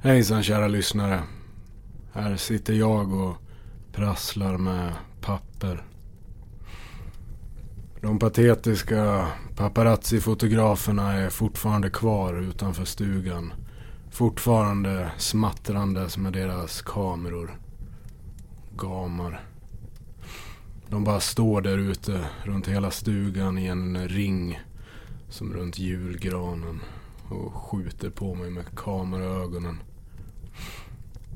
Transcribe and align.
Hejsan 0.00 0.42
kära 0.42 0.68
lyssnare. 0.68 1.22
Här 2.12 2.36
sitter 2.36 2.72
jag 2.72 3.12
och 3.12 3.36
prasslar 3.92 4.58
med 4.58 4.92
papper. 5.20 5.84
De 8.00 8.18
patetiska 8.18 9.28
paparazzi-fotograferna 9.56 11.12
är 11.12 11.30
fortfarande 11.30 11.90
kvar 11.90 12.34
utanför 12.34 12.84
stugan. 12.84 13.52
Fortfarande 14.10 15.10
smattrandes 15.16 16.18
med 16.18 16.32
deras 16.32 16.82
kameror. 16.82 17.58
Gamar. 18.76 19.40
De 20.88 21.04
bara 21.04 21.20
står 21.20 21.60
där 21.60 21.78
ute 21.78 22.24
runt 22.44 22.68
hela 22.68 22.90
stugan 22.90 23.58
i 23.58 23.66
en 23.66 24.08
ring. 24.08 24.60
Som 25.28 25.52
runt 25.52 25.78
julgranen. 25.78 26.80
Och 27.28 27.54
skjuter 27.54 28.10
på 28.10 28.34
mig 28.34 28.50
med 28.50 28.64
kameraögonen. 28.76 29.78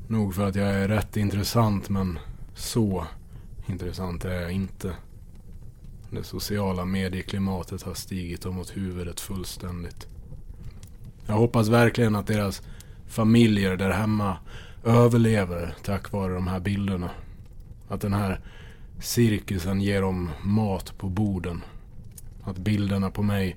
Nog 0.07 0.35
för 0.35 0.47
att 0.47 0.55
jag 0.55 0.69
är 0.69 0.87
rätt 0.87 1.17
intressant 1.17 1.89
men 1.89 2.19
så 2.55 3.07
intressant 3.67 4.25
är 4.25 4.41
jag 4.41 4.51
inte. 4.51 4.95
Det 6.09 6.23
sociala 6.23 6.85
medieklimatet 6.85 7.81
har 7.81 7.93
stigit 7.93 8.41
dem 8.41 8.59
åt 8.59 8.77
huvudet 8.77 9.19
fullständigt. 9.19 10.07
Jag 11.27 11.33
hoppas 11.33 11.67
verkligen 11.67 12.15
att 12.15 12.27
deras 12.27 12.61
familjer 13.07 13.77
där 13.77 13.91
hemma 13.91 14.37
överlever 14.83 15.75
tack 15.83 16.11
vare 16.11 16.33
de 16.33 16.47
här 16.47 16.59
bilderna. 16.59 17.09
Att 17.87 18.01
den 18.01 18.13
här 18.13 18.39
cirkusen 18.99 19.81
ger 19.81 20.01
dem 20.01 20.29
mat 20.43 20.97
på 20.97 21.09
borden. 21.09 21.61
Att 22.43 22.57
bilderna 22.57 23.11
på 23.11 23.23
mig 23.23 23.55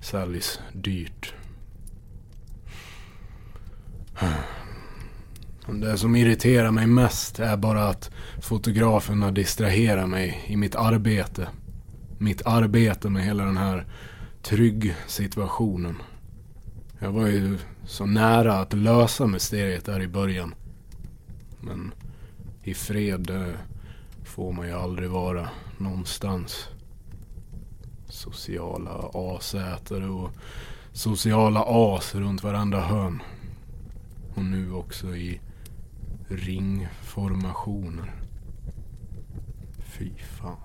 säljs 0.00 0.60
dyrt. 0.72 1.34
Det 5.66 5.98
som 5.98 6.16
irriterar 6.16 6.70
mig 6.70 6.86
mest 6.86 7.40
är 7.40 7.56
bara 7.56 7.88
att 7.88 8.10
fotograferna 8.42 9.30
distraherar 9.30 10.06
mig 10.06 10.44
i 10.46 10.56
mitt 10.56 10.74
arbete. 10.74 11.48
Mitt 12.18 12.46
arbete 12.46 13.10
med 13.10 13.24
hela 13.24 13.44
den 13.44 13.56
här 13.56 13.86
trygg 14.42 14.94
situationen. 15.06 15.96
Jag 16.98 17.12
var 17.12 17.26
ju 17.26 17.58
så 17.86 18.06
nära 18.06 18.54
att 18.54 18.72
lösa 18.72 19.26
mysteriet 19.26 19.84
där 19.84 20.02
i 20.02 20.08
början. 20.08 20.54
Men 21.60 21.92
i 22.62 22.74
fred 22.74 23.30
eh, 23.30 23.54
får 24.24 24.52
man 24.52 24.66
ju 24.66 24.72
aldrig 24.72 25.10
vara 25.10 25.48
någonstans. 25.78 26.68
Sociala 28.08 29.10
asätare 29.14 30.08
och 30.08 30.30
sociala 30.92 31.64
as 31.66 32.14
runt 32.14 32.42
varandra 32.42 32.80
hörn. 32.80 33.22
Och 34.34 34.44
nu 34.44 34.72
också 34.72 35.16
i 35.16 35.40
ringformationer. 36.36 38.14
Fy 39.78 40.10
fan. 40.18 40.56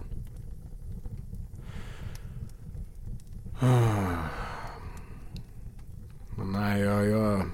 Men 6.38 6.52
nej, 6.52 6.81
jag, 6.81 7.06
jag, 7.06 7.50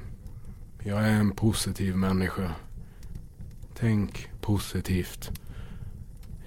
jag 0.84 1.00
är 1.08 1.20
en 1.20 1.32
positiv 1.32 1.96
människa. 1.96 2.52
Tänk 3.74 4.30
positivt. 4.42 5.32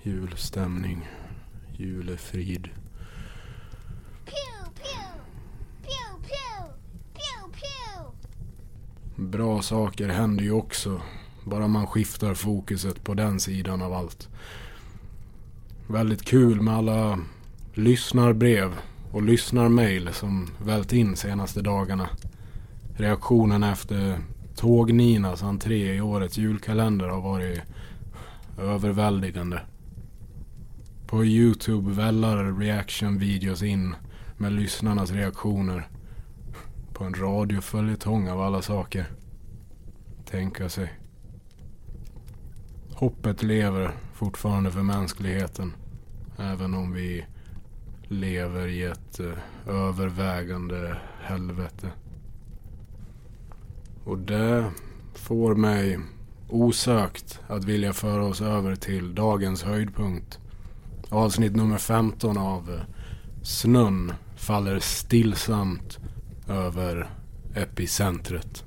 Julstämning. 0.02 1.08
Julefrid. 1.76 2.70
Bra 9.16 9.62
saker 9.62 10.08
händer 10.08 10.44
ju 10.44 10.52
också. 10.52 11.02
Bara 11.48 11.68
man 11.68 11.86
skiftar 11.86 12.34
fokuset 12.34 13.04
på 13.04 13.14
den 13.14 13.40
sidan 13.40 13.82
av 13.82 13.92
allt. 13.92 14.28
Väldigt 15.86 16.22
kul 16.22 16.60
med 16.60 16.74
alla 16.74 17.18
lyssnarbrev 17.74 18.74
och 19.12 19.22
lyssnarmail 19.22 20.08
som 20.12 20.50
vält 20.64 20.92
in 20.92 21.16
senaste 21.16 21.62
dagarna. 21.62 22.08
Reaktionen 22.96 23.62
efter 23.62 24.18
Tåg-Ninas 24.56 25.42
entré 25.42 25.94
i 25.94 26.00
årets 26.00 26.38
julkalender 26.38 27.08
har 27.08 27.20
varit 27.20 27.60
överväldigande. 28.58 29.60
På 31.06 31.24
Youtube 31.24 31.92
vällar 31.92 32.52
reaction-videos 32.58 33.62
in 33.62 33.94
med 34.36 34.52
lyssnarnas 34.52 35.10
reaktioner. 35.10 35.88
På 36.92 37.04
en 37.04 37.14
radioföljetong 37.14 38.28
av 38.28 38.40
alla 38.40 38.62
saker. 38.62 39.06
Tänka 40.30 40.68
sig. 40.68 40.97
Hoppet 42.98 43.42
lever 43.42 43.90
fortfarande 44.12 44.70
för 44.70 44.82
mänskligheten. 44.82 45.72
Även 46.38 46.74
om 46.74 46.92
vi 46.92 47.24
lever 48.08 48.66
i 48.66 48.82
ett 48.82 49.20
eh, 49.20 49.74
övervägande 49.74 50.96
helvete. 51.22 51.90
Och 54.04 54.18
det 54.18 54.70
får 55.14 55.54
mig 55.54 55.98
osökt 56.48 57.40
att 57.48 57.64
vilja 57.64 57.92
föra 57.92 58.24
oss 58.24 58.40
över 58.40 58.76
till 58.76 59.14
dagens 59.14 59.62
höjdpunkt. 59.62 60.38
Avsnitt 61.08 61.56
nummer 61.56 61.78
15 61.78 62.38
av 62.38 62.70
eh, 62.70 62.80
Snön 63.42 64.12
faller 64.36 64.78
stillsamt 64.78 65.98
över 66.48 67.10
epicentret. 67.54 68.64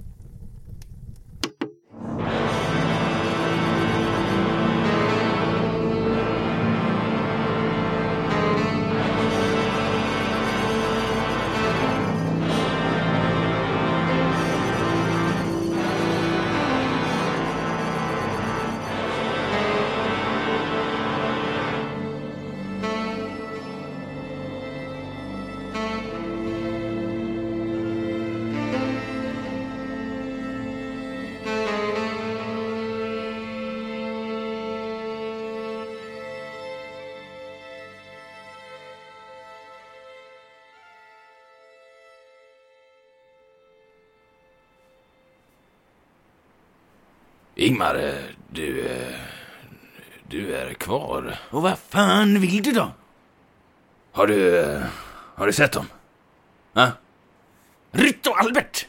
Ingmar, 47.61 47.95
eh, 47.95 48.13
du... 48.51 48.85
eh, 48.87 49.15
Du 50.29 50.55
är 50.55 50.73
kvar. 50.73 51.39
Och 51.49 51.61
vad 51.61 51.77
fan 51.79 52.39
vill 52.41 52.63
du 52.63 52.71
då? 52.71 52.91
Har 54.11 54.27
du... 54.27 54.59
eh, 54.59 54.81
Har 55.35 55.45
du 55.47 55.53
sett 55.53 55.71
dem? 55.71 55.85
Va? 56.73 56.91
Rytt 57.91 58.27
och 58.27 58.39
Albert! 58.39 58.87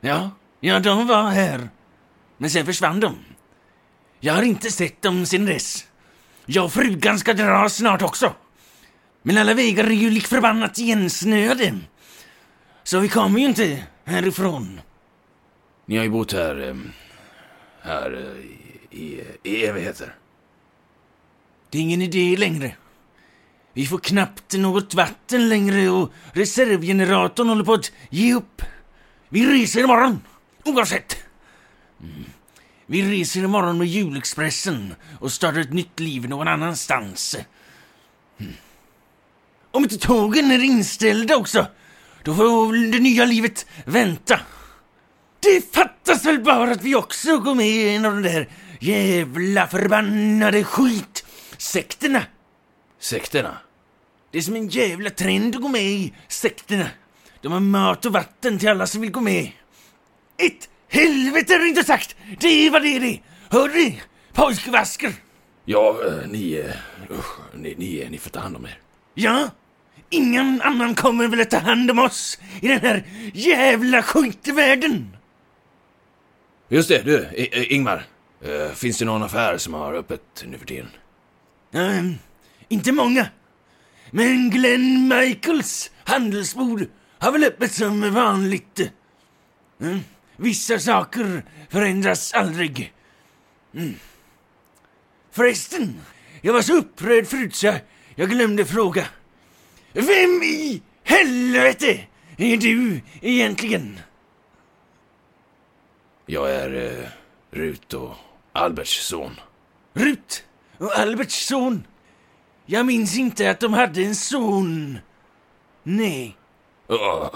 Ja, 0.00 0.30
ja, 0.60 0.80
de 0.80 1.06
var 1.06 1.30
här. 1.30 1.68
Men 2.38 2.50
sen 2.50 2.66
försvann 2.66 3.00
de. 3.00 3.18
Jag 4.20 4.34
har 4.34 4.42
inte 4.42 4.70
sett 4.70 5.02
dem 5.02 5.26
sen 5.26 5.46
dess. 5.46 5.86
Jag 6.46 6.64
och 6.64 6.72
frugan 6.72 7.18
ska 7.18 7.32
dra 7.34 7.68
snart 7.68 8.02
också. 8.02 8.34
Men 9.22 9.38
alla 9.38 9.54
vägar 9.54 9.84
är 9.84 9.90
ju 9.90 10.10
lik 10.10 10.26
förbannat 10.26 10.78
igensnöade. 10.78 11.78
Så 12.82 12.98
vi 13.00 13.08
kommer 13.08 13.40
ju 13.40 13.46
inte 13.46 13.84
härifrån. 14.04 14.80
Ni 15.86 15.96
har 15.96 16.04
ju 16.04 16.10
bott 16.10 16.32
här... 16.32 16.76
Här 17.82 18.36
i, 18.90 18.98
i, 18.98 19.24
i 19.42 19.64
evigheter. 19.64 20.14
Det 21.70 21.78
är 21.78 21.82
ingen 21.82 22.02
idé 22.02 22.36
längre. 22.36 22.76
Vi 23.72 23.86
får 23.86 23.98
knappt 23.98 24.52
något 24.52 24.94
vatten 24.94 25.48
längre 25.48 25.88
och 25.88 26.12
reservgeneratorn 26.32 27.48
håller 27.48 27.64
på 27.64 27.72
att 27.72 27.92
ge 28.10 28.34
upp. 28.34 28.62
Vi 29.28 29.46
reser 29.46 29.80
imorgon, 29.80 30.20
oavsett. 30.64 31.16
Mm. 32.00 32.24
Vi 32.86 33.02
reser 33.02 33.44
imorgon 33.44 33.78
med 33.78 33.86
julexpressen 33.86 34.94
och 35.20 35.32
startar 35.32 35.60
ett 35.60 35.72
nytt 35.72 36.00
liv 36.00 36.28
någon 36.28 36.48
annanstans. 36.48 37.36
Mm. 38.38 38.52
Om 39.70 39.82
inte 39.82 39.98
tågen 39.98 40.50
är 40.50 40.64
inställda 40.64 41.36
också, 41.36 41.66
då 42.24 42.34
får 42.34 42.92
det 42.92 42.98
nya 42.98 43.24
livet 43.24 43.66
vänta. 43.84 44.40
Det 45.40 45.74
fattas 45.74 46.24
väl 46.24 46.40
bara 46.40 46.70
att 46.70 46.82
vi 46.82 46.94
också 46.94 47.38
går 47.38 47.54
med 47.54 47.66
i 47.66 47.94
en 47.94 48.04
av 48.04 48.12
de 48.12 48.22
där 48.22 48.48
jävla 48.80 49.66
förbannade 49.66 50.64
skitsekterna. 50.64 52.22
Sekterna? 52.98 53.56
Det 54.30 54.38
är 54.38 54.42
som 54.42 54.56
en 54.56 54.68
jävla 54.68 55.10
trend 55.10 55.56
att 55.56 55.62
gå 55.62 55.68
med 55.68 55.82
i 55.82 56.12
sekterna. 56.28 56.86
De 57.42 57.52
har 57.52 57.60
mat 57.60 58.06
och 58.06 58.12
vatten 58.12 58.58
till 58.58 58.68
alla 58.68 58.86
som 58.86 59.00
vill 59.00 59.10
gå 59.10 59.20
med. 59.20 59.50
Ett 60.38 60.68
Helvete 60.88 61.54
är 61.54 61.58
det 61.58 61.68
inte 61.68 61.84
sagt! 61.84 62.16
Det 62.40 62.70
var 62.70 62.80
det 62.80 62.98
det! 62.98 63.20
Hör? 63.50 63.70
Pojkvasker! 64.32 65.12
Ja, 65.64 65.96
eh, 66.06 66.28
ni, 66.28 66.64
usch, 67.10 67.38
ni, 67.54 67.74
ni, 67.78 68.08
ni 68.10 68.18
får 68.18 68.30
ta 68.30 68.40
hand 68.40 68.56
om 68.56 68.64
er. 68.64 68.78
Ja, 69.14 69.50
ingen 70.10 70.62
annan 70.62 70.94
kommer 70.94 71.28
väl 71.28 71.40
att 71.40 71.50
ta 71.50 71.58
hand 71.58 71.90
om 71.90 71.98
oss 71.98 72.38
i 72.60 72.68
den 72.68 72.80
här 72.80 73.04
jävla 73.34 74.02
skitvärlden. 74.02 75.16
Just 76.72 76.88
det, 76.88 77.02
du, 77.02 77.28
I, 77.36 77.74
Ingmar. 77.74 78.06
Uh, 78.48 78.72
finns 78.72 78.98
det 78.98 79.04
någon 79.04 79.22
affär 79.22 79.58
som 79.58 79.74
har 79.74 79.94
öppet 79.94 80.44
nu 80.46 80.58
för 80.58 80.66
tiden? 80.66 80.88
Um, 81.72 82.18
inte 82.68 82.92
många. 82.92 83.26
Men 84.10 84.50
Glenn 84.50 85.08
Michaels 85.08 85.90
handelsbord 86.04 86.86
har 87.18 87.32
väl 87.32 87.44
öppet 87.44 87.72
som 87.72 88.14
vanligt. 88.14 88.80
Mm. 89.80 90.00
Vissa 90.36 90.78
saker 90.78 91.44
förändras 91.70 92.32
aldrig. 92.34 92.92
Mm. 93.74 93.94
Förresten, 95.30 96.00
jag 96.40 96.52
var 96.52 96.62
så 96.62 96.76
upprörd 96.76 97.26
förut 97.26 97.54
så 97.54 97.74
jag 98.14 98.30
glömde 98.30 98.64
fråga. 98.64 99.06
Vem 99.92 100.42
i 100.42 100.82
helvete 101.04 102.00
är 102.36 102.56
du 102.56 103.00
egentligen? 103.20 104.00
Jag 106.32 106.50
är 106.50 106.74
eh, 106.74 107.08
Rut 107.50 107.94
och 107.94 108.14
Alberts 108.52 109.06
son. 109.06 109.40
Rut 109.94 110.44
och 110.78 110.98
Alberts 110.98 111.46
son. 111.46 111.86
Jag 112.66 112.86
minns 112.86 113.18
inte 113.18 113.50
att 113.50 113.60
de 113.60 113.72
hade 113.72 114.02
en 114.02 114.14
son. 114.14 114.98
Nej. 115.82 116.36
Åh. 116.88 117.30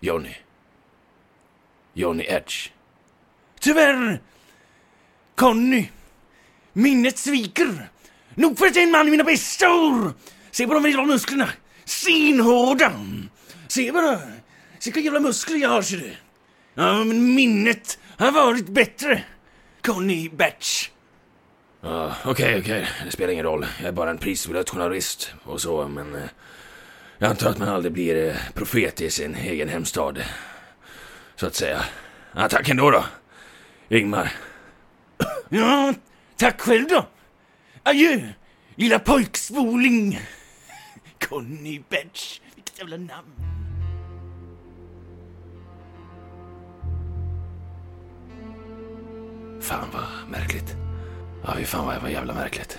Johnny. 0.00 0.36
Johnny 1.94 2.24
Edge. 2.24 2.70
Tyvärr. 3.60 4.20
Conny. 5.34 5.88
Minnet 6.72 7.18
sviker. 7.18 7.88
Nog 8.34 8.58
för 8.58 8.66
att 8.66 8.76
en 8.76 8.90
man 8.90 9.08
i 9.08 9.10
mina 9.10 9.24
bästa 9.24 9.74
år. 9.74 10.12
Se 10.50 10.66
på 10.66 10.74
de 10.74 10.84
jävla 10.84 11.04
musklerna. 11.04 11.48
Stenhårda. 11.84 12.92
Se 13.68 13.92
bara. 13.92 14.18
Se 14.78 14.90
vilka 14.90 15.00
jävla 15.00 15.20
muskler 15.20 15.56
jag 15.56 15.68
har, 15.68 15.82
ser 15.82 15.96
du. 15.96 16.16
Ja, 16.74 17.04
men 17.04 17.34
minnet 17.34 17.98
har 18.16 18.32
varit 18.32 18.68
bättre. 18.68 19.24
Conny 19.82 20.28
Batch. 20.28 20.88
Okej, 22.24 22.58
okej. 22.58 22.88
Det 23.04 23.10
spelar 23.10 23.32
ingen 23.32 23.44
roll. 23.44 23.66
Jag 23.78 23.88
är 23.88 23.92
bara 23.92 24.10
en 24.10 24.18
prisbelönt 24.18 24.70
journalist 24.70 25.34
och 25.44 25.60
så, 25.60 25.88
men... 25.88 26.14
Eh, 26.14 26.22
jag 27.18 27.30
antar 27.30 27.50
att 27.50 27.58
man 27.58 27.68
aldrig 27.68 27.92
blir 27.92 28.28
eh, 28.28 28.36
profet 28.54 29.00
i 29.00 29.10
sin 29.10 29.34
egen 29.34 29.68
hemstad. 29.68 30.24
Så 31.36 31.46
att 31.46 31.54
säga. 31.54 31.84
Ja, 32.32 32.48
tack 32.48 32.68
ändå 32.68 32.90
då. 32.90 33.04
Ingmar. 33.88 34.32
Ja, 35.48 35.94
tack 36.36 36.60
själv 36.60 36.88
då. 36.88 37.06
Adjö, 37.82 38.20
lilla 38.74 38.98
pojkspoling. 38.98 40.20
Conny 41.28 41.82
Batch. 41.90 42.40
Vilket 42.54 42.78
jävla 42.78 42.96
namn. 42.96 43.43
Fan 49.64 49.88
vad 49.92 50.30
märkligt. 50.30 50.76
Ja, 51.44 51.54
fy 51.56 51.64
fan 51.64 51.86
vad 51.86 52.02
vad 52.02 52.10
jävla 52.10 52.34
märkligt. 52.34 52.78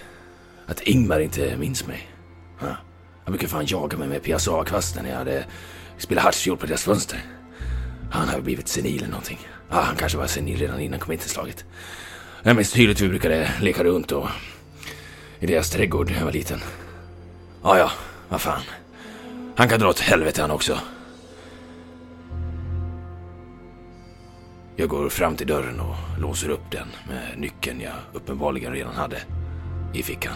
Att 0.68 0.82
Ingmar 0.82 1.20
inte 1.20 1.58
minns 1.58 1.88
mig. 1.88 2.10
Ja. 2.60 2.68
Han 3.24 3.32
brukar 3.32 3.48
fan 3.48 3.66
jaga 3.68 3.98
mig 3.98 4.08
med 4.08 4.24
PSA-kvasten 4.24 5.04
när 5.04 5.10
jag 5.12 5.18
hade 5.18 5.46
spelat 5.98 6.24
hartsfiol 6.24 6.58
på 6.58 6.66
deras 6.66 6.84
fönster. 6.84 7.20
Han 8.12 8.30
har 8.30 8.42
blivit 8.42 8.68
senil 8.68 8.98
eller 8.98 9.08
någonting. 9.08 9.40
Ja, 9.70 9.82
han 9.82 9.96
kanske 9.96 10.18
var 10.18 10.28
senil 10.28 10.60
redan 10.60 10.80
innan 10.80 11.00
kom 11.00 11.12
in 11.12 11.20
till 11.20 11.30
slaget. 11.30 11.66
Jag 12.44 12.56
minns 12.56 12.72
tydligt 12.72 13.02
hur 13.02 13.06
vi 13.06 13.10
brukade 13.10 13.52
leka 13.62 13.84
runt 13.84 14.12
och 14.12 14.28
i 15.40 15.46
deras 15.46 15.70
trädgård 15.70 16.10
när 16.10 16.18
jag 16.18 16.26
var 16.26 16.32
liten. 16.32 16.60
Ja, 17.64 17.78
ja, 17.78 17.92
vad 18.30 18.42
fan. 18.42 18.62
Han 19.56 19.70
kan 19.70 19.80
dra 19.80 19.90
åt 19.90 20.00
helvete 20.00 20.42
han 20.42 20.52
också. 20.52 20.80
Jag 24.76 24.90
går 24.90 25.10
fram 25.10 25.36
till 25.36 25.48
dörren 25.48 25.80
och 25.80 25.96
låser 26.22 26.50
upp 26.50 26.72
den 26.72 26.88
med 27.10 27.40
nyckeln 27.40 27.82
jag 27.82 27.94
uppenbarligen 28.14 28.72
redan 28.74 28.96
hade 28.96 29.18
i 29.94 30.04
fickan. 30.04 30.34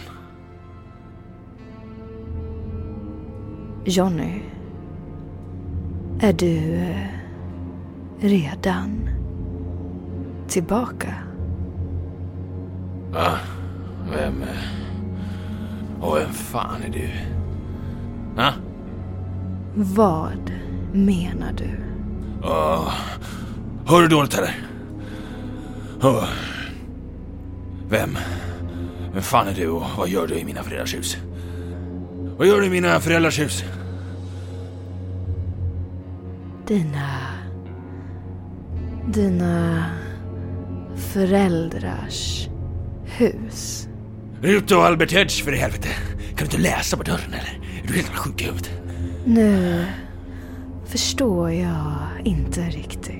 Johnny, 3.84 4.42
är 6.20 6.32
du 6.32 6.74
eh, 6.74 7.06
redan 8.20 9.08
tillbaka? 10.48 11.14
Va? 13.12 13.38
Vem... 14.10 14.42
eh, 14.42 16.02
Och 16.04 16.16
vem 16.16 16.32
fan 16.32 16.82
är 16.82 16.88
du? 16.92 17.08
Ha? 18.42 18.52
Vad 19.74 20.52
menar 20.92 21.52
du? 21.52 21.70
Åh, 22.42 22.92
hör 23.90 24.02
du 24.02 24.08
dåligt 24.08 24.34
eller? 24.34 24.54
Åh. 26.02 26.28
Vem? 27.88 28.18
Vem 29.12 29.22
fan 29.22 29.48
är 29.48 29.54
du 29.54 29.68
och 29.68 29.86
vad 29.96 30.08
gör 30.08 30.26
du 30.26 30.34
i 30.34 30.44
mina 30.44 30.62
föräldrars 30.62 30.94
hus? 30.94 31.16
Vad 32.36 32.46
gör 32.46 32.60
du 32.60 32.66
i 32.66 32.70
mina 32.70 33.00
föräldrars 33.00 33.38
hus? 33.38 33.64
Dina... 36.66 37.08
Dina 39.06 39.84
föräldrars 40.96 42.48
hus. 43.04 43.88
Rut 44.42 44.70
och 44.70 44.84
Albert 44.84 45.12
Hedge 45.12 45.44
för 45.44 45.52
i 45.52 45.56
helvete. 45.56 45.88
Kan 46.28 46.36
du 46.36 46.44
inte 46.44 46.58
läsa 46.58 46.96
på 46.96 47.02
dörren 47.02 47.32
eller? 47.32 47.60
Är 47.82 47.88
du 47.88 47.94
helt 47.94 48.08
sjuk 48.08 48.42
i 48.42 48.44
huvudet? 48.44 48.70
Nu 49.24 49.84
förstår 50.86 51.52
jag 51.52 51.96
inte 52.24 52.60
riktigt. 52.60 53.19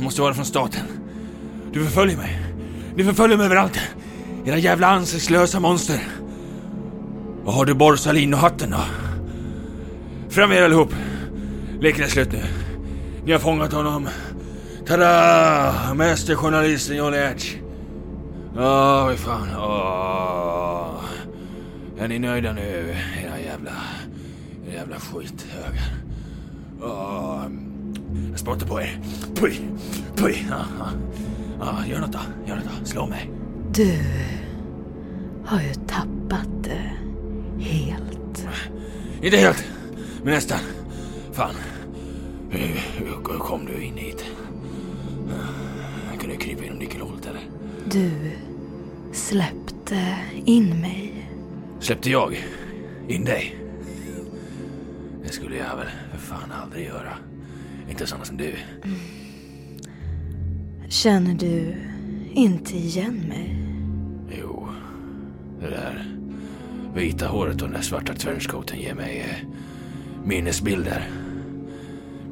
Det 0.00 0.04
måste 0.04 0.22
vara 0.22 0.34
från 0.34 0.44
staten. 0.44 0.82
Du 1.72 1.84
förföljer 1.84 2.16
mig. 2.16 2.40
Ni 2.94 3.04
förföljer 3.04 3.36
mig 3.36 3.46
överallt. 3.46 3.80
Era 4.44 4.58
jävla 4.58 4.86
ansiktslösa 4.86 5.60
monster. 5.60 6.08
Vad 7.44 7.54
har 7.54 7.64
du 7.64 7.74
Borsalino-hatten 7.74 8.70
då? 8.70 8.80
Fram 10.28 10.48
med 10.48 10.58
er 10.58 10.62
allihop. 10.62 10.94
Leken 11.80 12.04
är 12.04 12.08
slut 12.08 12.32
nu. 12.32 12.42
Ni 13.24 13.32
har 13.32 13.38
fångat 13.38 13.72
honom. 13.72 14.08
Tada! 14.86 15.94
Mästerjournalisten 15.94 16.96
Johnny 16.96 17.16
Edge. 17.16 17.56
Åh, 18.56 19.10
fy 19.10 19.16
fan. 19.16 19.48
Åh. 19.58 21.04
Är 21.98 22.08
ni 22.08 22.18
nöjda 22.18 22.52
nu, 22.52 22.96
era 23.24 23.40
jävla... 23.40 23.72
Era 24.66 24.74
jävla 24.74 24.96
skithögar? 25.00 25.94
Åh. 26.82 27.44
Jag 28.40 28.46
spottar 28.46 28.66
på 28.66 28.80
er. 28.80 29.00
Puj, 29.34 29.60
puj. 30.16 30.46
Ja, 30.50 30.64
ja. 30.78 30.88
Ja, 31.60 31.86
gör 31.86 32.00
något 32.00 32.12
då. 32.12 32.18
Gör 32.46 32.56
något 32.56 32.64
då. 32.64 32.84
Slå 32.84 33.06
mig. 33.06 33.30
Du 33.72 33.98
har 35.44 35.60
ju 35.60 35.74
tappat 35.74 36.48
det 36.64 36.92
helt. 37.58 38.46
Inte 39.22 39.36
helt, 39.36 39.64
men 40.22 40.34
nästan. 40.34 40.58
Fan. 41.32 41.54
Hur, 42.50 42.80
hur 42.98 43.38
kom 43.38 43.66
du 43.66 43.82
in 43.82 43.96
hit? 43.96 44.24
Jag 46.10 46.20
kunde 46.20 46.36
krypa 46.36 46.64
genom 46.64 46.78
nyckelhålet 46.78 47.26
eller? 47.26 47.42
Du 47.90 48.10
släppte 49.12 50.16
in 50.44 50.80
mig. 50.80 51.30
Släppte 51.80 52.10
jag 52.10 52.44
in 53.08 53.24
dig? 53.24 53.56
Det 55.22 55.32
skulle 55.32 55.56
jag 55.56 55.76
väl 55.76 55.88
för 56.12 56.18
fan 56.18 56.52
aldrig 56.62 56.86
göra. 56.86 57.12
Inte 57.90 58.06
sådana 58.06 58.24
som 58.24 58.36
du. 58.36 58.54
Känner 60.88 61.34
du 61.34 61.74
inte 62.32 62.76
igen 62.76 63.24
mig? 63.28 63.56
Jo, 64.40 64.68
det 65.60 65.70
där 65.70 66.16
vita 66.94 67.26
håret 67.26 67.62
och 67.62 67.68
den 67.68 67.72
där 67.72 67.82
svarta 67.82 68.14
trenchcoaten 68.14 68.78
ger 68.80 68.94
mig 68.94 69.20
eh, 69.20 69.48
minnesbilder. 70.24 71.10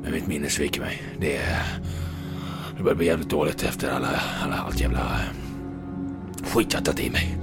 Men 0.03 0.12
mitt 0.12 0.27
minne 0.27 0.49
sviker 0.49 0.81
mig. 0.81 1.03
Det, 1.21 1.41
det 2.77 2.83
börjar 2.83 2.97
bli 2.97 3.07
jävligt 3.07 3.31
dåligt 3.31 3.62
efter 3.62 3.91
alla, 3.91 4.21
alla, 4.45 4.57
allt 4.57 4.81
jävla 4.81 5.00
eh, 5.00 6.45
skit 6.45 6.75
jag 6.75 6.85
tagit 6.85 7.00
i 7.00 7.11
mig. 7.11 7.38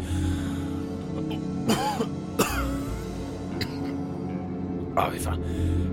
Ja, 4.96 5.10
vi 5.14 5.20
fan. 5.20 5.44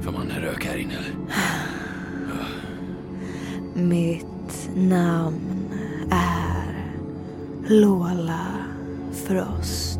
Får 0.03 0.13
man 0.13 0.31
röka 0.41 0.69
här 0.69 0.77
inne 0.77 0.95
eller? 0.95 1.15
Mitt 3.75 4.69
namn 4.75 5.69
är 6.11 6.93
Lola 7.69 8.47
Frost. 9.27 9.99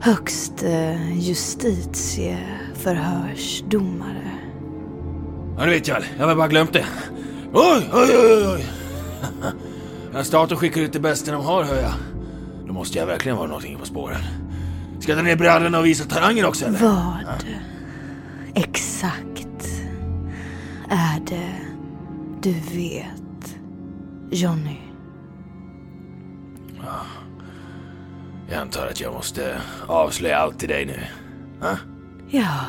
Högste 0.00 0.98
justitieförvaltare 1.14 2.66
förhörsdomare. 2.86 4.30
Ja, 5.58 5.64
det 5.64 5.70
vet 5.70 5.88
jag. 5.88 6.02
Jag 6.18 6.26
har 6.26 6.34
bara 6.36 6.48
glömt 6.48 6.72
det. 6.72 6.84
Oj, 7.52 7.90
oj, 7.92 8.16
oj, 8.16 8.46
oj. 8.54 8.64
Staten 10.24 10.56
skickar 10.56 10.80
ut 10.80 10.92
det 10.92 11.00
bästa 11.00 11.32
de 11.32 11.44
har, 11.44 11.64
hör 11.64 11.82
jag. 11.82 11.92
Då 12.66 12.72
måste 12.72 12.98
jag 12.98 13.06
verkligen 13.06 13.36
vara 13.36 13.46
någonting 13.46 13.78
på 13.78 13.86
spåren. 13.86 14.20
Ska 15.00 15.12
jag 15.12 15.18
dra 15.18 15.24
ner 15.24 15.36
brallorna 15.36 15.78
och 15.78 15.86
visa 15.86 16.04
talangen 16.04 16.44
också, 16.44 16.66
eller? 16.66 16.78
Vad 16.78 17.44
exakt 18.54 19.68
är 20.88 21.20
det 21.26 21.65
du 22.46 22.52
vet, 22.52 23.56
Johnny? 24.30 24.78
Jag 28.48 28.58
antar 28.60 28.86
att 28.86 29.00
jag 29.00 29.12
måste 29.12 29.60
avslöja 29.86 30.36
allt 30.36 30.58
till 30.58 30.68
dig 30.68 30.86
nu. 30.86 31.00
Ha? 31.60 31.76
Ja, 32.30 32.60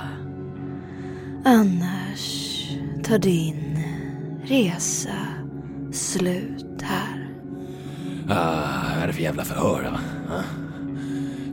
annars 1.45 2.57
tar 3.03 3.19
din 3.19 3.79
resa 4.43 5.17
slut 5.91 6.81
här. 6.81 7.29
Ah, 8.29 8.93
vad 8.95 9.03
är 9.03 9.07
det 9.07 9.13
för 9.13 9.21
jävla 9.21 9.43
förhör? 9.43 9.83
Ha? 10.29 10.43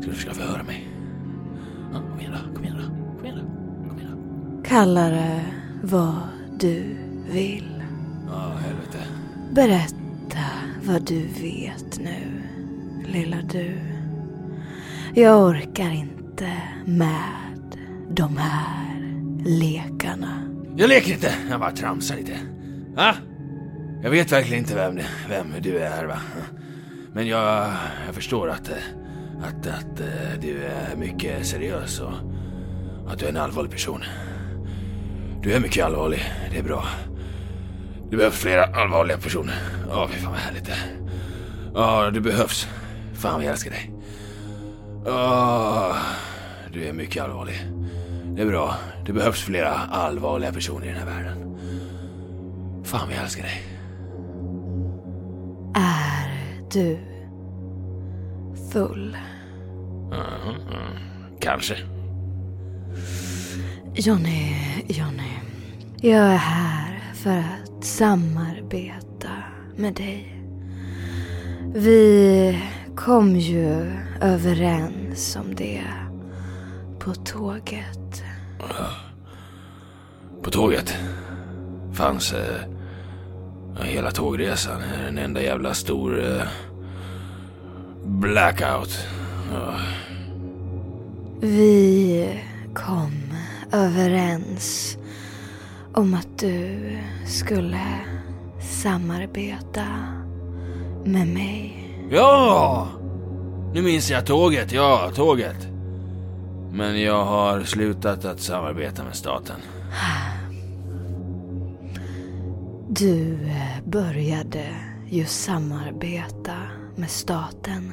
Ska 0.00 0.11
du 0.11 0.14
försöka 0.14 0.35
förhöra 0.35 0.62
mig? 0.62 0.88
Ja, 1.93 2.00
kom 2.11 2.21
igen 2.21 2.33
då, 2.33 2.54
kom 2.54 2.64
igen 2.64 2.76
då, 2.76 3.16
kom 3.16 3.25
igen 3.25 3.38
då, 3.38 3.88
kom 3.88 3.99
igen 3.99 4.16
då. 4.57 4.69
Kalla 4.69 5.09
det 5.09 5.45
vad 5.83 6.21
du 6.59 6.97
vill. 7.31 7.74
Berätta 9.54 10.46
vad 10.82 11.02
du 11.02 11.26
vet 11.26 11.99
nu, 11.99 12.42
lilla 13.06 13.37
du. 13.52 13.78
Jag 15.14 15.42
orkar 15.42 15.90
inte 15.90 16.52
med 16.84 17.68
de 18.11 18.37
här 18.37 19.02
lekarna. 19.44 20.42
Jag 20.76 20.88
leker 20.88 21.12
inte, 21.12 21.34
jag 21.50 21.61
bara 21.61 21.70
tramsar 21.70 22.16
lite. 22.16 22.38
Va? 22.94 23.14
Jag 24.02 24.11
vet 24.11 24.32
verkligen 24.32 24.62
inte 24.62 24.75
vem, 24.75 25.00
vem 25.28 25.46
du 25.62 25.78
är, 25.78 26.04
va? 26.04 26.20
Men 27.12 27.26
jag, 27.26 27.73
jag 28.06 28.14
förstår 28.14 28.50
att, 28.50 28.70
att, 29.42 29.66
att 29.66 30.00
eh, 30.00 30.40
du 30.40 30.64
är 30.64 30.96
mycket 30.96 31.46
seriös 31.46 32.00
och 32.00 32.12
att 33.08 33.18
du 33.18 33.25
är 33.25 33.30
en 33.30 33.37
allvarlig 33.37 33.73
person. 33.73 34.04
Du 35.42 35.52
är 35.52 35.61
mycket 35.61 35.84
allvarlig, 35.84 36.23
det 36.50 36.58
är 36.58 36.62
bra. 36.62 36.84
Du 38.14 38.18
behöver 38.18 38.37
flera 38.37 38.64
allvarliga 38.64 39.18
personer. 39.18 39.54
Ja, 39.88 40.09
fy 40.09 40.21
fan 40.21 40.33
vad 40.33 40.40
härligt 40.40 40.64
det. 40.64 40.76
Ja, 41.75 42.11
du 42.11 42.21
behövs. 42.21 42.68
Fan 43.14 43.35
vad 43.35 43.44
jag 43.44 43.50
älskar 43.50 43.71
dig. 43.71 43.90
Ja, 45.04 45.97
du 46.73 46.85
är 46.85 46.92
mycket 46.92 47.25
allvarlig. 47.25 47.66
Det 48.25 48.42
är 48.42 48.47
bra. 48.47 48.75
Det 49.06 49.12
behövs 49.12 49.42
flera 49.42 49.71
allvarliga 49.73 50.52
personer 50.52 50.87
i 50.87 50.88
den 50.88 50.99
här 50.99 51.06
världen. 51.06 51.59
Fan 52.85 53.06
vad 53.06 53.16
jag 53.16 53.23
älskar 53.23 53.42
dig. 53.42 53.62
Är 55.75 56.30
du 56.73 56.99
full? 58.73 59.16
Kanske. 61.40 61.76
Johnny, 63.94 64.56
Johnny. 64.88 65.33
Jag 66.00 66.33
är 66.33 66.37
här 66.37 66.93
för 67.25 67.38
att 67.38 67.85
samarbeta 67.85 69.31
med 69.76 69.95
dig. 69.95 70.43
Vi 71.75 72.62
kom 72.97 73.37
ju 73.37 73.93
överens 74.21 75.37
om 75.37 75.54
det 75.54 75.85
på 76.99 77.14
tåget. 77.14 78.23
På 80.43 80.50
tåget 80.50 80.97
fanns 81.93 82.33
eh, 82.33 82.61
hela 83.81 84.11
tågresan 84.11 84.83
en 85.09 85.19
enda 85.19 85.43
jävla 85.43 85.75
stor 85.75 86.25
eh, 86.25 86.43
blackout. 88.04 89.07
Ja, 89.52 89.75
Vi 91.40 92.40
kom 92.75 93.12
överens 93.73 94.99
om 95.94 96.14
att 96.14 96.38
du 96.38 96.78
skulle 97.26 97.86
samarbeta 98.60 99.84
med 101.04 101.28
mig. 101.28 101.90
Ja! 102.10 102.88
Nu 103.74 103.82
minns 103.82 104.10
jag 104.10 104.26
tåget, 104.26 104.72
ja, 104.72 105.10
tåget. 105.14 105.66
Men 106.72 107.00
jag 107.02 107.24
har 107.24 107.62
slutat 107.62 108.24
att 108.24 108.40
samarbeta 108.40 109.04
med 109.04 109.14
staten. 109.14 109.56
Du 112.88 113.38
började 113.84 114.66
ju 115.10 115.24
samarbeta 115.24 116.56
med 116.96 117.10
staten 117.10 117.92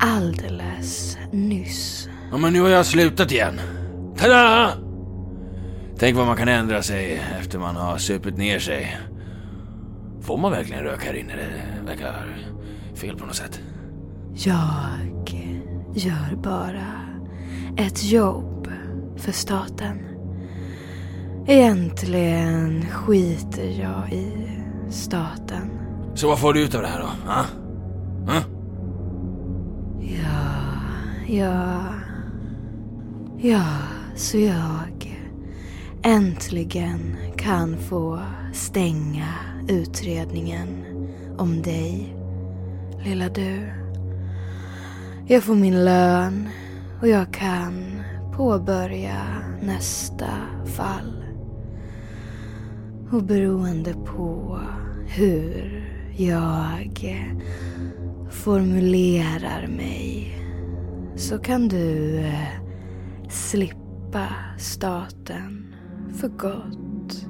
alldeles 0.00 1.18
nyss. 1.32 2.08
Ja, 2.30 2.36
men 2.36 2.52
nu 2.52 2.60
har 2.60 2.68
jag 2.68 2.86
slutat 2.86 3.32
igen. 3.32 3.60
Tada! 4.16 4.93
Tänk 5.98 6.16
vad 6.16 6.26
man 6.26 6.36
kan 6.36 6.48
ändra 6.48 6.82
sig 6.82 7.22
efter 7.40 7.58
man 7.58 7.76
har 7.76 7.98
supit 7.98 8.36
ner 8.36 8.58
sig. 8.58 8.98
Får 10.20 10.36
man 10.36 10.50
verkligen 10.52 10.82
röka 10.82 11.06
här 11.06 11.14
inne? 11.14 11.32
Det 11.36 11.86
verkar 11.86 12.26
fel 12.94 13.16
på 13.16 13.26
något 13.26 13.36
sätt. 13.36 13.60
Jag 14.34 15.24
gör 15.94 16.36
bara 16.36 16.92
ett 17.76 18.04
jobb 18.04 18.68
för 19.16 19.32
staten. 19.32 19.98
Egentligen 21.46 22.86
skiter 22.86 23.80
jag 23.80 24.12
i 24.12 24.32
staten. 24.90 25.70
Så 26.14 26.28
vad 26.28 26.38
får 26.38 26.52
du 26.52 26.62
ut 26.62 26.74
av 26.74 26.82
det 26.82 26.88
här 26.88 27.00
då? 27.00 27.30
Ha? 27.30 27.44
Ha? 28.26 28.40
Ja, 30.00 30.64
ja, 31.28 31.84
ja, 33.38 33.64
så 34.16 34.38
jag 34.38 34.93
äntligen 36.04 37.16
kan 37.36 37.78
få 37.78 38.20
stänga 38.52 39.34
utredningen 39.68 40.68
om 41.38 41.62
dig, 41.62 42.16
lilla 43.04 43.28
du. 43.28 43.72
Jag 45.26 45.42
får 45.42 45.54
min 45.54 45.84
lön 45.84 46.48
och 47.00 47.08
jag 47.08 47.32
kan 47.32 48.02
påbörja 48.36 49.24
nästa 49.62 50.30
fall. 50.66 51.24
Och 53.10 53.22
beroende 53.22 53.94
på 53.94 54.60
hur 55.06 55.84
jag 56.16 57.28
formulerar 58.30 59.66
mig 59.66 60.38
så 61.16 61.38
kan 61.38 61.68
du 61.68 62.18
eh, 62.18 62.48
slippa 63.28 64.26
staten 64.58 65.73
för 66.14 66.28
gott. 66.28 67.26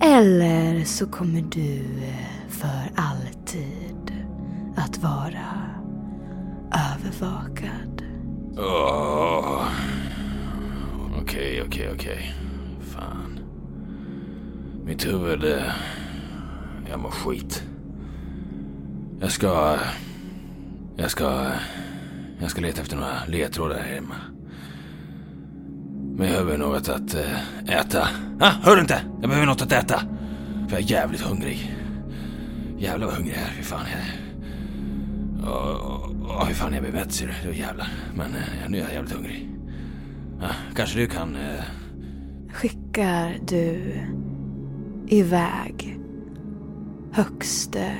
Eller 0.00 0.84
så 0.84 1.06
kommer 1.06 1.42
du 1.42 1.80
eh, 2.02 2.48
för 2.48 2.90
alltid 2.94 4.12
att 4.76 4.98
vara 4.98 5.70
övervakad. 6.72 8.02
Okej, 11.22 11.62
okej, 11.66 11.90
okej. 11.94 12.34
Fan. 12.80 13.38
Mitt 14.84 15.06
huvud... 15.06 15.44
Eh, 15.44 15.72
jag 16.90 17.00
mår 17.00 17.10
skit. 17.10 17.62
Jag 19.20 19.30
ska... 19.30 19.74
Eh, 19.74 19.80
jag 20.96 21.10
ska... 21.10 21.50
Jag 22.40 22.50
ska 22.50 22.60
leta 22.60 22.80
efter 22.82 22.96
några 22.96 23.24
ledtrådar 23.28 23.78
här 23.78 23.94
hemma. 23.94 24.29
Jag 26.20 26.28
behöver 26.28 26.58
något 26.58 26.88
att 26.88 27.14
eh, 27.14 27.76
äta. 27.78 28.08
Ah, 28.40 28.52
hör 28.62 28.76
du 28.76 28.82
inte? 28.82 29.02
Jag 29.20 29.30
behöver 29.30 29.46
något 29.46 29.62
att 29.62 29.72
äta. 29.72 30.00
För 30.68 30.70
jag 30.70 30.80
är 30.80 30.90
jävligt 30.90 31.20
hungrig. 31.20 31.76
Jävlar 32.78 33.06
vad 33.06 33.16
hungrig 33.16 33.36
jag 33.36 33.42
är. 33.42 33.48
Fy 33.56 33.62
fan. 33.62 33.86
Jag... 35.42 35.48
Oh, 35.48 36.10
oh, 36.10 36.46
hur 36.46 36.54
fan 36.54 36.72
jag 36.72 36.82
blir 36.82 36.92
mätt 36.92 37.12
ser 37.12 37.26
du. 37.26 37.32
Då 37.48 37.54
jävlar. 37.54 37.88
Men 38.14 38.34
eh, 38.34 38.40
nu 38.68 38.78
är 38.78 38.82
jag 38.82 38.92
jävligt 38.92 39.12
hungrig. 39.12 39.50
Ah, 40.42 40.54
kanske 40.76 40.98
du 40.98 41.06
kan... 41.06 41.36
Eh... 41.36 41.64
Skickar 42.52 43.38
du 43.46 43.94
iväg 45.08 45.98
högste 47.12 47.94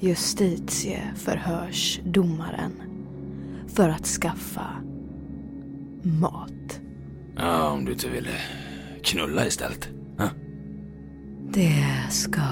justitieförhörsdomaren 0.00 2.72
för 3.68 3.88
att 3.88 4.06
skaffa 4.06 4.66
mat. 6.02 6.80
Ja, 7.36 7.68
om 7.70 7.84
du 7.84 7.92
inte 7.92 8.08
vill 8.08 8.28
knulla 9.02 9.46
istället. 9.46 9.88
Ah. 10.18 10.28
Det 11.52 11.84
ska 12.10 12.42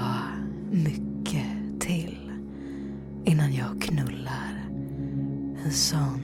mycket 0.71 1.81
till 1.81 2.31
innan 3.25 3.55
jag 3.55 3.83
knullar 3.83 4.65
en 5.65 5.73
sån 5.73 6.23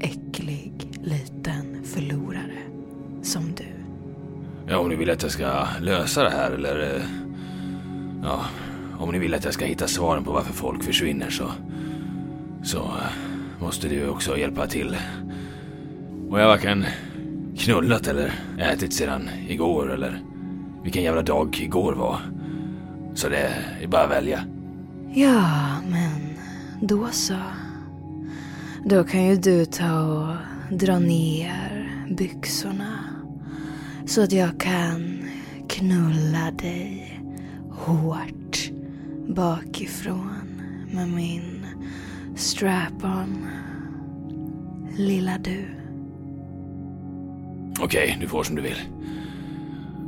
äcklig 0.00 0.72
liten 1.02 1.84
förlorare 1.84 2.58
som 3.22 3.42
du. 3.54 3.64
Ja, 4.66 4.78
om 4.78 4.88
ni 4.88 4.96
vill 4.96 5.10
att 5.10 5.22
jag 5.22 5.32
ska 5.32 5.66
lösa 5.80 6.22
det 6.24 6.30
här 6.30 6.50
eller... 6.50 6.94
eh, 6.96 7.02
Ja, 8.24 8.44
om 8.98 9.12
ni 9.12 9.18
vill 9.18 9.34
att 9.34 9.44
jag 9.44 9.54
ska 9.54 9.64
hitta 9.64 9.86
svaren 9.86 10.24
på 10.24 10.32
varför 10.32 10.52
folk 10.52 10.82
försvinner 10.82 11.30
så... 11.30 11.44
Så 12.64 12.78
eh, 12.78 13.62
måste 13.62 13.88
du 13.88 14.08
också 14.08 14.38
hjälpa 14.38 14.66
till. 14.66 14.96
Och 16.30 16.40
jag 16.40 16.46
varken 16.46 16.84
knullat 17.62 18.06
eller 18.06 18.32
ätit 18.58 18.92
sedan 18.92 19.28
igår 19.48 19.92
eller 19.92 20.20
vilken 20.82 21.02
jävla 21.02 21.22
dag 21.22 21.60
igår 21.60 21.92
var. 21.92 22.20
Så 23.14 23.28
det 23.28 23.54
är 23.82 23.86
bara 23.86 24.02
att 24.02 24.10
välja. 24.10 24.44
Ja, 25.14 25.44
men 25.90 26.38
då 26.80 27.08
så. 27.10 27.38
Då 28.84 29.04
kan 29.04 29.26
ju 29.26 29.36
du 29.36 29.64
ta 29.64 30.02
och 30.02 30.36
dra 30.78 30.98
ner 30.98 31.90
byxorna. 32.16 32.98
Så 34.06 34.22
att 34.22 34.32
jag 34.32 34.60
kan 34.60 35.24
knulla 35.68 36.50
dig 36.50 37.20
hårt 37.70 38.70
bakifrån 39.28 40.62
med 40.92 41.08
min 41.08 41.66
strap-on. 42.36 43.46
Lilla 44.96 45.38
du. 45.38 45.81
Okej, 47.82 48.18
du 48.20 48.28
får 48.28 48.42
som 48.42 48.56
du 48.56 48.62
vill. 48.62 48.78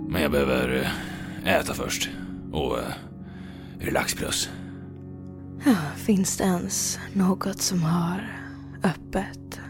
Men 0.08 0.22
jag 0.22 0.30
behöver 0.30 0.82
eh, 1.44 1.54
äta 1.54 1.74
först. 1.74 2.10
Och 2.52 2.78
eh, 2.78 2.84
relax 3.78 4.14
plus. 4.14 4.50
Ja, 5.64 5.76
finns 5.96 6.36
det 6.36 6.44
ens 6.44 6.98
något 7.12 7.62
som 7.62 7.82
har 7.82 8.20
öppet? 8.82 9.60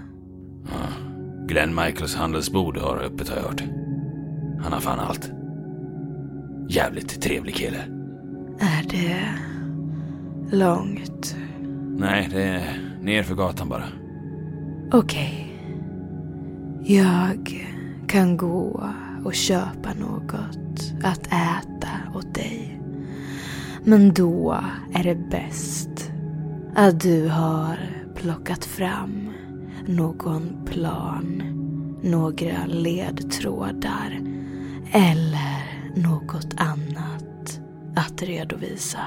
Glenn 1.47 1.75
Michaels 1.75 2.15
handelsbord 2.15 2.77
har 2.79 2.97
öppet 2.97 3.29
har 3.29 3.37
jag 3.37 3.43
hört. 3.43 3.63
Han 4.63 4.73
har 4.73 4.81
fan 4.81 5.01
allt. 5.01 5.31
Jävligt 6.69 7.23
trevlig 7.23 7.55
kille. 7.55 7.85
Är 8.61 8.89
det 8.91 9.35
långt? 10.57 11.37
Nej, 11.99 12.29
det 12.33 12.43
är 12.43 12.79
ner 13.03 13.23
för 13.23 13.35
gatan 13.35 13.69
bara. 13.69 13.85
Okej. 14.93 15.51
Jag 16.85 17.67
kan 18.09 18.37
gå 18.37 18.91
och 19.25 19.35
köpa 19.35 19.95
något 19.95 20.93
att 21.03 21.27
äta 21.27 21.89
åt 22.15 22.35
dig. 22.35 22.81
Men 23.85 24.15
då 24.15 24.61
är 24.95 25.05
det 25.05 25.31
bäst 25.31 26.11
att 26.75 27.01
du 27.01 27.29
har 27.29 27.79
plockat 28.15 28.65
fram 28.65 29.33
någon 29.87 30.65
plan, 30.65 31.43
några 32.03 32.67
ledtrådar 32.67 34.21
eller 34.93 35.65
något 35.97 36.55
annat 36.57 37.61
att 37.97 38.23
redovisa. 38.23 39.01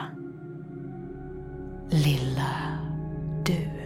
Lilla 1.89 2.55
du. 3.45 3.76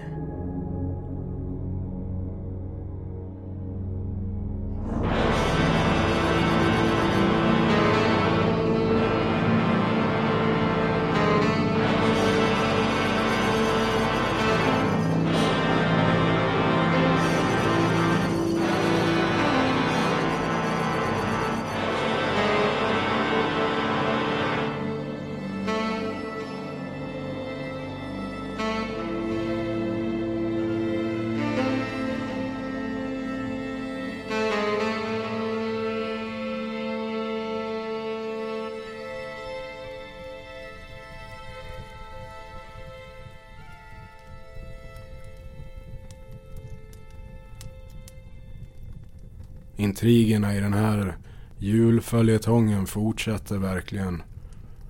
Intrigerna 49.82 50.56
i 50.56 50.60
den 50.60 50.74
här 50.74 51.18
julföljetongen 51.58 52.88
fortsätter 52.88 53.58
verkligen. 53.58 54.24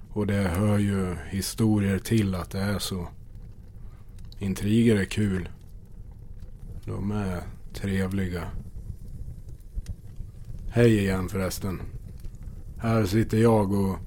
Och 0.09 0.27
det 0.27 0.33
hör 0.33 0.77
ju 0.77 1.15
historier 1.29 1.99
till 1.99 2.35
att 2.35 2.49
det 2.49 2.59
är 2.59 2.79
så. 2.79 3.07
Intriger 4.39 4.95
är 4.95 5.05
kul. 5.05 5.49
De 6.85 7.11
är 7.11 7.43
trevliga. 7.73 8.43
Hej 10.69 10.97
igen 10.97 11.29
förresten. 11.29 11.81
Här 12.77 13.05
sitter 13.05 13.37
jag 13.37 13.73
och 13.73 13.99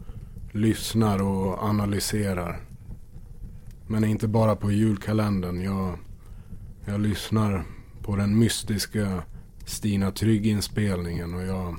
lyssnar 0.53 1.23
och 1.23 1.63
analyserar. 1.63 2.61
Men 3.87 4.05
inte 4.05 4.29
bara 4.29 4.57
på 4.57 4.73
julkalendern. 4.73 5.61
Jag, 5.61 5.99
jag 6.85 7.01
lyssnar 7.01 7.65
på 8.03 8.17
den 8.17 8.39
mystiska 8.39 9.23
Stina 9.67 10.11
Trygg-inspelningen 10.11 11.35
och 11.35 11.43
jag, 11.43 11.77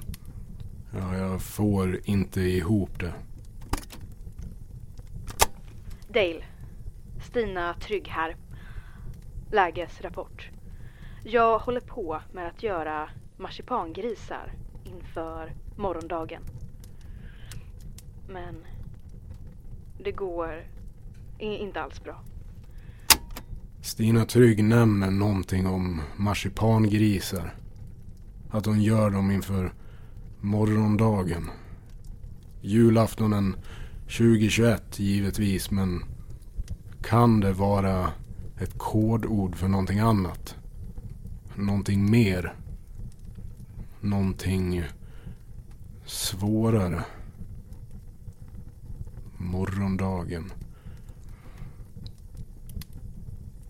ja, 0.94 1.18
jag 1.18 1.42
får 1.42 2.00
inte 2.04 2.42
ihop 2.42 3.00
det. 3.00 3.14
Dale. 6.08 6.44
Stina 7.30 7.74
Trygg 7.74 8.08
här. 8.08 8.36
Lägesrapport. 9.52 10.50
Jag 11.24 11.60
håller 11.60 11.82
på 11.82 12.22
med 12.32 12.48
att 12.48 12.64
göra 12.64 13.10
marsipangrisar 13.38 14.54
inför 14.84 15.54
morgondagen. 15.78 16.42
Men 18.30 18.56
det 20.04 20.12
går 20.12 20.64
inte 21.40 21.82
alls 21.82 22.04
bra. 22.04 22.24
Stina 23.82 24.26
Trygg 24.26 24.64
nämner 24.64 25.12
någonting 25.12 25.68
om 25.68 26.02
marsipangrisar. 26.16 27.54
Att 28.56 28.66
hon 28.66 28.82
gör 28.82 29.10
dem 29.10 29.32
inför 29.32 29.74
morgondagen. 30.42 31.50
Julaftonen 32.62 33.56
2021 34.02 35.00
givetvis 35.00 35.72
men 35.72 36.04
kan 37.02 37.40
det 37.40 37.54
vara 37.54 38.12
ett 38.60 38.78
kodord 38.78 39.56
för 39.56 39.68
någonting 39.68 40.00
annat? 40.00 40.56
Någonting 41.56 42.12
mer? 42.12 42.54
Någonting 44.02 44.84
svårare? 46.06 47.04
Morgondagen. 49.38 50.52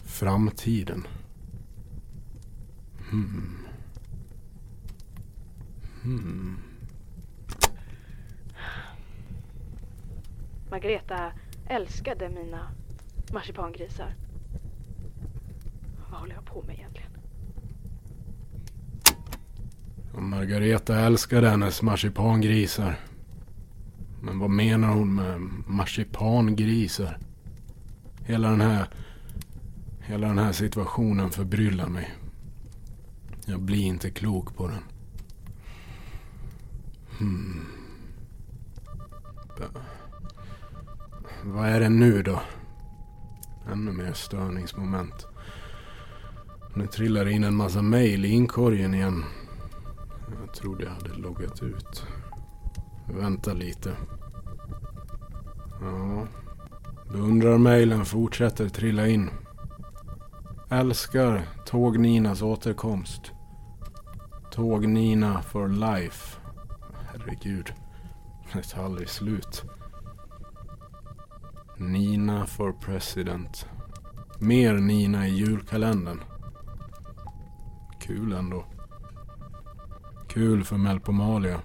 Framtiden. 0.04 1.08
Hmm. 3.10 3.65
Hmm. 6.06 6.58
Margareta 10.70 11.32
älskade 11.68 12.30
mina 12.30 12.72
marsipangrisar. 13.34 14.16
Vad 16.12 16.20
håller 16.20 16.36
jag 16.36 16.46
på 16.46 16.64
med 16.68 16.76
egentligen? 16.76 17.12
Och 20.14 20.24
Margareta 20.24 21.00
älskade 21.00 21.50
hennes 21.50 21.82
marsipangrisar. 21.82 23.00
Men 24.22 24.40
vad 24.40 24.50
menar 24.50 24.90
hon 24.90 25.16
med 25.16 25.42
marsipangrisar? 25.68 27.18
Hela 28.26 28.50
den 28.50 28.62
här... 28.62 28.90
Hela 30.00 30.28
den 30.28 30.40
här 30.40 30.52
situationen 30.52 31.30
förbryllar 31.30 31.88
mig. 31.88 32.16
Jag 33.46 33.62
blir 33.62 33.84
inte 33.84 34.10
klok 34.10 34.56
på 34.56 34.68
den. 34.68 34.84
Hmm. 37.20 37.66
Vad 41.44 41.70
är 41.70 41.80
det 41.80 41.90
nu 41.90 42.24
då? 42.24 42.42
Ännu 43.72 43.92
mer 43.92 44.14
störningsmoment. 44.14 45.28
Nu 46.76 46.88
trillar 46.88 47.26
det 47.26 47.32
in 47.32 47.44
en 47.44 47.56
massa 47.56 47.82
mejl 47.82 48.26
i 48.26 48.30
inkorgen 48.30 48.94
igen. 48.94 49.24
Jag 50.42 50.54
trodde 50.54 50.84
jag 50.84 50.92
hade 50.92 51.14
loggat 51.14 51.64
ut. 51.64 52.06
Vänta 53.08 53.54
lite. 53.54 53.92
Ja. 55.82 56.28
Beundrar-mejlen 57.12 58.06
fortsätter 58.06 58.70
trilla 58.70 59.08
in. 59.08 59.30
Älskar 60.70 61.48
Tåg-Ninas 61.66 62.42
återkomst. 62.42 63.32
Tåg-Nina 64.52 65.42
for 65.42 65.68
life. 65.68 66.45
Herregud. 67.20 67.74
Det 68.54 68.64
tar 68.64 68.84
aldrig 68.84 69.10
slut. 69.10 69.64
Nina 71.78 72.46
for 72.46 72.72
president. 72.72 73.68
Mer 74.40 74.74
Nina 74.74 75.28
i 75.28 75.32
julkalendern. 75.32 76.20
Kul 78.00 78.34
ändå. 78.34 78.66
Kul 80.28 80.64
för 80.64 80.78
Melpomalia. 80.78 81.62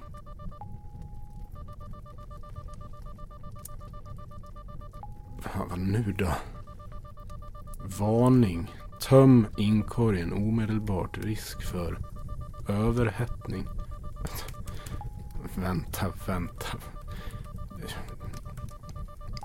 Fan, 5.40 5.68
vad 5.68 5.78
nu 5.78 6.14
då? 6.18 6.32
Varning. 7.98 8.70
Töm 9.00 9.46
inkorgen 9.56 10.32
omedelbart. 10.32 11.18
Risk 11.18 11.62
för 11.62 11.98
överhettning. 12.68 13.66
Vänta, 15.62 16.06
vänta. 16.26 16.66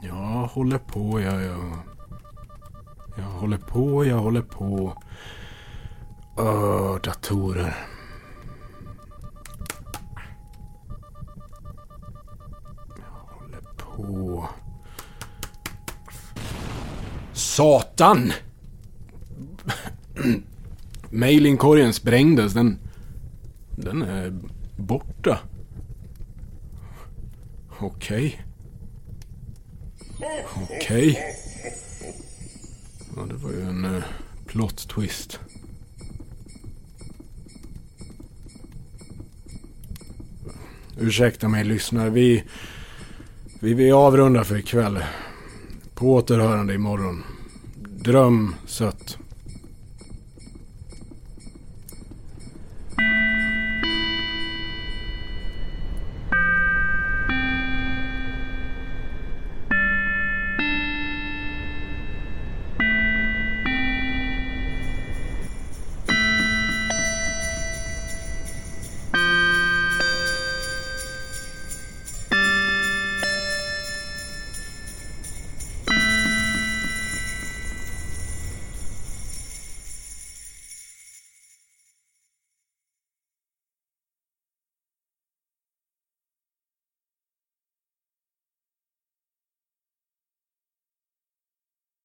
Jag 0.02 0.48
håller 0.48 0.78
på, 0.78 1.22
jag, 1.22 1.44
jag. 1.44 1.78
Jag 3.18 3.24
håller 3.24 3.58
på, 3.58 4.06
jag 4.06 4.18
håller 4.18 4.42
på. 4.42 5.02
Öh, 6.38 6.96
datorer. 7.04 7.76
Jag 12.98 13.36
håller 13.36 13.62
på. 13.78 14.50
Satan! 17.34 18.32
Mailinkorgen 21.10 21.94
sprängdes. 21.94 22.54
Den... 22.54 22.80
Den 23.76 24.02
är 24.02 24.40
borta. 24.78 25.40
Okej. 27.80 28.42
Okej. 30.56 31.20
Ja, 33.16 33.22
det 33.22 33.36
var 33.36 33.52
ju 33.52 33.62
en 33.62 33.86
uh, 33.86 34.04
plot 34.46 34.88
twist. 34.90 35.40
Ursäkta 41.00 41.48
mig 41.48 41.64
lyssnare. 41.64 42.10
Vi, 42.10 42.44
vi, 43.60 43.74
vi 43.74 43.92
avrundar 43.92 44.44
för 44.44 44.58
ikväll. 44.58 45.04
På 45.96 46.14
återhörande 46.14 46.74
imorgon. 46.74 47.24
Dröm 47.76 48.56
sött. 48.66 49.18